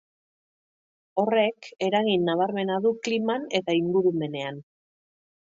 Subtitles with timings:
[1.23, 4.61] Horrek eragin nabarmena du kliman eta ingurumenean.